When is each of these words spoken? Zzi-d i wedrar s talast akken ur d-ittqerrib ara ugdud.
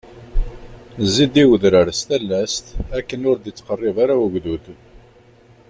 Zzi-d 1.13 1.35
i 1.43 1.43
wedrar 1.49 1.87
s 1.99 2.01
talast 2.07 2.65
akken 2.97 3.25
ur 3.31 3.37
d-ittqerrib 3.39 3.97
ara 4.03 4.15
ugdud. 4.25 4.65